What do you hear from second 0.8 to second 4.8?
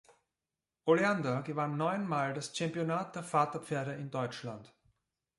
Oleander gewann neunmal das Championat der Vaterpferde in Deutschland.